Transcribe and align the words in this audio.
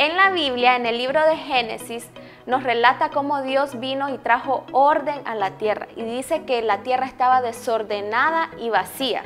En 0.00 0.16
la 0.16 0.30
Biblia, 0.30 0.76
en 0.76 0.86
el 0.86 0.96
libro 0.96 1.22
de 1.26 1.36
Génesis, 1.36 2.08
nos 2.46 2.62
relata 2.62 3.10
cómo 3.10 3.42
Dios 3.42 3.78
vino 3.78 4.08
y 4.08 4.16
trajo 4.16 4.64
orden 4.72 5.20
a 5.26 5.34
la 5.34 5.58
tierra 5.58 5.88
y 5.94 6.02
dice 6.02 6.44
que 6.46 6.62
la 6.62 6.78
tierra 6.78 7.04
estaba 7.04 7.42
desordenada 7.42 8.48
y 8.58 8.70
vacía. 8.70 9.24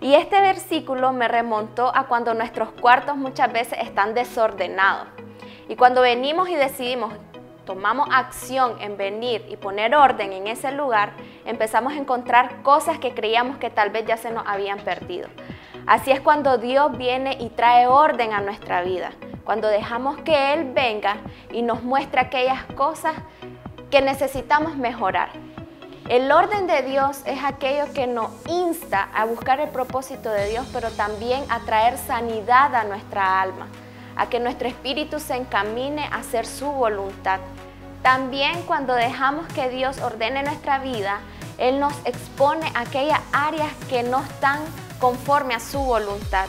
Y 0.00 0.14
este 0.14 0.40
versículo 0.40 1.12
me 1.12 1.28
remontó 1.28 1.94
a 1.94 2.08
cuando 2.08 2.34
nuestros 2.34 2.72
cuartos 2.72 3.16
muchas 3.16 3.52
veces 3.52 3.78
están 3.80 4.12
desordenados. 4.12 5.06
Y 5.68 5.76
cuando 5.76 6.00
venimos 6.00 6.48
y 6.48 6.56
decidimos, 6.56 7.14
tomamos 7.64 8.08
acción 8.10 8.74
en 8.80 8.96
venir 8.96 9.46
y 9.48 9.56
poner 9.56 9.94
orden 9.94 10.32
en 10.32 10.48
ese 10.48 10.72
lugar, 10.72 11.12
empezamos 11.44 11.92
a 11.92 11.96
encontrar 11.96 12.62
cosas 12.62 12.98
que 12.98 13.14
creíamos 13.14 13.58
que 13.58 13.70
tal 13.70 13.90
vez 13.90 14.04
ya 14.04 14.16
se 14.16 14.32
nos 14.32 14.44
habían 14.48 14.80
perdido. 14.80 15.28
Así 15.86 16.10
es 16.10 16.20
cuando 16.20 16.58
Dios 16.58 16.98
viene 16.98 17.36
y 17.38 17.50
trae 17.50 17.86
orden 17.86 18.32
a 18.32 18.40
nuestra 18.40 18.82
vida 18.82 19.12
cuando 19.48 19.68
dejamos 19.68 20.18
que 20.18 20.52
Él 20.52 20.72
venga 20.74 21.16
y 21.50 21.62
nos 21.62 21.82
muestre 21.82 22.20
aquellas 22.20 22.66
cosas 22.76 23.14
que 23.90 24.02
necesitamos 24.02 24.76
mejorar. 24.76 25.30
El 26.06 26.30
orden 26.30 26.66
de 26.66 26.82
Dios 26.82 27.22
es 27.24 27.42
aquello 27.42 27.90
que 27.94 28.06
nos 28.06 28.30
insta 28.46 29.08
a 29.14 29.24
buscar 29.24 29.58
el 29.60 29.70
propósito 29.70 30.28
de 30.30 30.50
Dios, 30.50 30.66
pero 30.70 30.90
también 30.90 31.42
a 31.48 31.60
traer 31.60 31.96
sanidad 31.96 32.74
a 32.74 32.84
nuestra 32.84 33.40
alma, 33.40 33.68
a 34.16 34.28
que 34.28 34.38
nuestro 34.38 34.68
espíritu 34.68 35.18
se 35.18 35.36
encamine 35.36 36.04
a 36.04 36.16
hacer 36.16 36.44
su 36.44 36.66
voluntad. 36.66 37.40
También 38.02 38.64
cuando 38.66 38.92
dejamos 38.92 39.46
que 39.54 39.70
Dios 39.70 39.98
ordene 40.02 40.42
nuestra 40.42 40.78
vida, 40.80 41.20
Él 41.56 41.80
nos 41.80 41.94
expone 42.04 42.70
aquellas 42.74 43.20
áreas 43.32 43.72
que 43.88 44.02
no 44.02 44.20
están 44.20 44.60
conforme 45.00 45.54
a 45.54 45.60
su 45.60 45.78
voluntad 45.78 46.48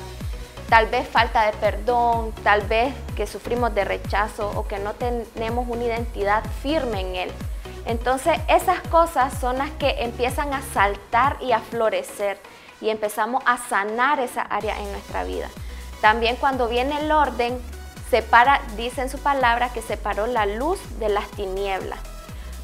tal 0.69 0.85
vez 0.85 1.07
falta 1.07 1.47
de 1.47 1.53
perdón, 1.53 2.31
tal 2.43 2.61
vez 2.61 2.93
que 3.17 3.25
sufrimos 3.25 3.73
de 3.73 3.83
rechazo 3.83 4.51
o 4.55 4.67
que 4.67 4.77
no 4.77 4.93
tenemos 4.93 5.67
una 5.67 5.83
identidad 5.83 6.43
firme 6.61 7.01
en 7.01 7.15
Él. 7.15 7.31
Entonces 7.85 8.39
esas 8.47 8.79
cosas 8.81 9.33
son 9.39 9.57
las 9.57 9.71
que 9.71 10.03
empiezan 10.03 10.53
a 10.53 10.61
saltar 10.61 11.37
y 11.41 11.53
a 11.53 11.59
florecer 11.59 12.39
y 12.81 12.89
empezamos 12.89 13.41
a 13.47 13.57
sanar 13.57 14.19
esa 14.19 14.43
área 14.43 14.79
en 14.79 14.91
nuestra 14.91 15.23
vida. 15.23 15.49
También 16.01 16.35
cuando 16.35 16.67
viene 16.67 16.99
el 16.99 17.11
orden, 17.11 17.59
separa, 18.11 18.61
dice 18.77 19.01
en 19.01 19.09
su 19.09 19.17
palabra 19.17 19.73
que 19.73 19.81
separó 19.81 20.27
la 20.27 20.45
luz 20.45 20.79
de 20.99 21.09
las 21.09 21.27
tinieblas. 21.31 21.99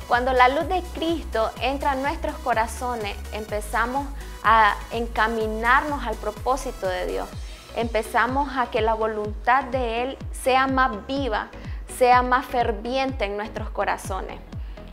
Cuando 0.07 0.31
la 0.31 0.47
luz 0.49 0.67
de 0.67 0.83
Cristo 0.93 1.49
entra 1.59 1.93
a 1.93 1.95
nuestros 1.95 2.37
corazones, 2.37 3.17
empezamos 3.33 4.05
a 4.43 4.75
encaminarnos 4.91 6.05
al 6.05 6.15
propósito 6.15 6.87
de 6.87 7.07
Dios 7.07 7.27
empezamos 7.75 8.55
a 8.57 8.67
que 8.71 8.81
la 8.81 8.93
voluntad 8.93 9.65
de 9.65 10.03
Él 10.03 10.17
sea 10.31 10.67
más 10.67 11.05
viva, 11.07 11.49
sea 11.97 12.21
más 12.21 12.45
ferviente 12.45 13.25
en 13.25 13.37
nuestros 13.37 13.69
corazones. 13.69 14.39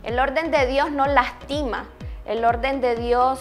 El 0.03 0.19
orden 0.19 0.51
de 0.51 0.67
Dios 0.67 0.91
no 0.91 1.05
lastima, 1.05 1.85
el 2.25 2.43
orden 2.43 2.81
de 2.81 2.95
Dios 2.95 3.39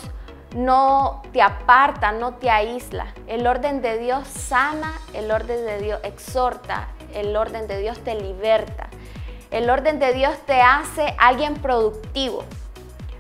no 0.55 1.23
te 1.33 1.43
aparta, 1.43 2.13
no 2.13 2.35
te 2.35 2.51
aísla. 2.51 3.07
El 3.27 3.47
orden 3.47 3.83
de 3.83 3.99
Dios 3.99 4.29
sana, 4.29 4.93
el 5.13 5.31
orden 5.31 5.65
de 5.67 5.79
Dios 5.79 6.01
exhorta, 6.05 6.89
el 7.15 7.37
orden 7.37 7.67
de 7.67 7.79
Dios 7.79 7.99
te 8.01 8.15
liberta. 8.15 8.89
El 9.51 9.69
orden 9.71 9.99
de 9.99 10.15
Dios 10.15 10.35
te 10.47 10.61
hace 10.63 11.15
alguien 11.19 11.55
productivo. 11.55 12.45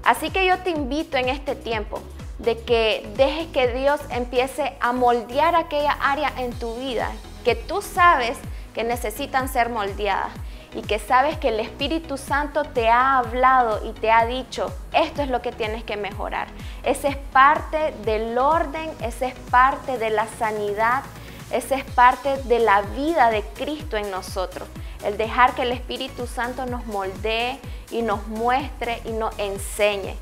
Así 0.05 0.31
que 0.31 0.47
yo 0.47 0.59
te 0.59 0.70
invito 0.70 1.17
en 1.17 1.29
este 1.29 1.55
tiempo 1.55 2.01
de 2.43 2.59
que 2.59 3.09
dejes 3.17 3.47
que 3.48 3.69
Dios 3.69 4.01
empiece 4.11 4.75
a 4.81 4.93
moldear 4.93 5.55
aquella 5.55 5.93
área 5.93 6.33
en 6.39 6.53
tu 6.53 6.75
vida 6.77 7.11
que 7.45 7.55
tú 7.55 7.83
sabes 7.83 8.39
que 8.75 8.85
necesitan 8.85 9.48
ser 9.48 9.69
moldeadas 9.69 10.33
y 10.75 10.83
que 10.83 10.98
sabes 10.98 11.37
que 11.39 11.48
el 11.48 11.61
Espíritu 11.61 12.17
Santo 12.17 12.64
te 12.64 12.89
ha 12.89 13.19
hablado 13.19 13.86
y 13.86 13.92
te 13.92 14.11
ha 14.11 14.25
dicho, 14.25 14.73
esto 14.92 15.20
es 15.20 15.29
lo 15.29 15.42
que 15.42 15.52
tienes 15.52 15.85
que 15.85 15.98
mejorar. 15.98 16.48
Ese 16.83 17.08
es 17.08 17.17
parte 17.17 17.92
del 18.05 18.39
orden, 18.39 18.91
ese 19.02 19.27
es 19.27 19.35
parte 19.51 19.98
de 19.98 20.08
la 20.08 20.27
sanidad, 20.39 21.02
ese 21.51 21.75
es 21.75 21.85
parte 21.85 22.39
de 22.45 22.58
la 22.58 22.81
vida 22.83 23.31
de 23.31 23.42
Cristo 23.42 23.98
en 23.98 24.11
nosotros. 24.11 24.67
El 25.05 25.19
dejar 25.19 25.55
que 25.55 25.63
el 25.63 25.73
Espíritu 25.73 26.27
Santo 26.27 26.64
nos 26.64 26.86
moldee 26.86 27.58
y 27.91 28.01
nos 28.01 28.27
muestre 28.29 29.02
y 29.05 29.11
nos 29.11 29.39
enseñe 29.39 30.17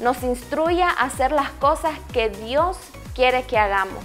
nos 0.00 0.22
instruya 0.22 0.88
a 0.88 1.04
hacer 1.04 1.32
las 1.32 1.50
cosas 1.50 1.92
que 2.12 2.30
Dios 2.30 2.78
quiere 3.14 3.44
que 3.44 3.58
hagamos. 3.58 4.02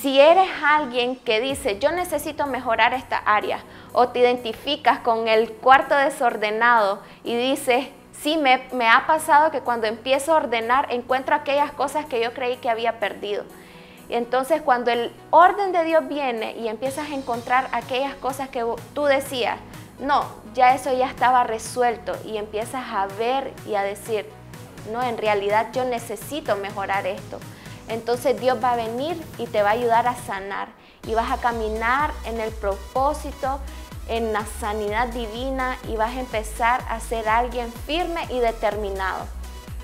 Si 0.00 0.20
eres 0.20 0.48
alguien 0.64 1.16
que 1.16 1.40
dice, 1.40 1.80
yo 1.80 1.90
necesito 1.90 2.46
mejorar 2.46 2.94
esta 2.94 3.18
área, 3.18 3.64
o 3.92 4.10
te 4.10 4.20
identificas 4.20 5.00
con 5.00 5.26
el 5.26 5.50
cuarto 5.50 5.96
desordenado 5.96 7.00
y 7.24 7.36
dices, 7.36 7.88
sí, 8.22 8.36
me, 8.36 8.88
ha 8.88 9.06
pasado 9.06 9.50
que 9.50 9.60
cuando 9.60 9.86
empiezo 9.86 10.32
a 10.32 10.36
ordenar 10.36 10.92
encuentro 10.92 11.34
aquellas 11.34 11.72
cosas 11.72 12.06
que 12.06 12.22
yo 12.22 12.32
creí 12.32 12.56
que 12.58 12.70
había 12.70 13.00
perdido. 13.00 13.44
Entonces 14.08 14.62
cuando 14.62 14.90
el 14.90 15.12
orden 15.30 15.72
de 15.72 15.84
Dios 15.84 16.06
viene 16.08 16.56
y 16.56 16.68
empiezas 16.68 17.10
a 17.10 17.14
encontrar 17.14 17.68
aquellas 17.72 18.14
cosas 18.14 18.48
que 18.48 18.64
tú 18.94 19.04
decías, 19.04 19.58
no, 19.98 20.24
ya 20.54 20.74
eso 20.74 20.96
ya 20.96 21.08
estaba 21.08 21.44
resuelto 21.44 22.16
y 22.24 22.36
empiezas 22.36 22.84
a 22.92 23.06
ver 23.18 23.52
y 23.66 23.74
a 23.74 23.82
decir, 23.82 24.26
no, 24.88 25.02
en 25.02 25.18
realidad 25.18 25.68
yo 25.72 25.84
necesito 25.84 26.56
mejorar 26.56 27.06
esto. 27.06 27.38
Entonces 27.88 28.40
Dios 28.40 28.58
va 28.62 28.72
a 28.72 28.76
venir 28.76 29.16
y 29.38 29.46
te 29.46 29.62
va 29.62 29.70
a 29.70 29.72
ayudar 29.72 30.06
a 30.06 30.14
sanar 30.14 30.68
y 31.06 31.14
vas 31.14 31.30
a 31.30 31.38
caminar 31.38 32.12
en 32.26 32.40
el 32.40 32.52
propósito, 32.52 33.60
en 34.08 34.32
la 34.32 34.44
sanidad 34.60 35.08
divina 35.08 35.78
y 35.88 35.96
vas 35.96 36.16
a 36.16 36.20
empezar 36.20 36.84
a 36.88 37.00
ser 37.00 37.28
alguien 37.28 37.72
firme 37.86 38.26
y 38.30 38.40
determinado. 38.40 39.26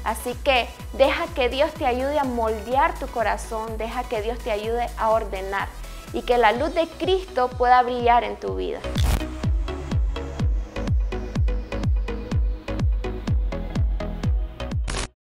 Así 0.05 0.35
que 0.45 0.69
deja 0.93 1.27
que 1.29 1.49
Dios 1.49 1.73
te 1.73 1.87
ayude 1.87 2.19
a 2.19 2.25
moldear 2.25 2.99
tu 2.99 3.07
corazón, 3.07 3.79
deja 3.79 4.05
que 4.05 4.21
Dios 4.21 4.39
te 4.39 4.51
ayude 4.51 4.87
a 4.99 5.11
ordenar 5.11 5.69
y 6.13 6.23
que 6.23 6.37
la 6.37 6.53
luz 6.53 6.75
de 6.75 6.87
Cristo 6.87 7.49
pueda 7.49 7.83
brillar 7.83 8.23
en 8.23 8.37
tu 8.37 8.55
vida. 8.55 8.81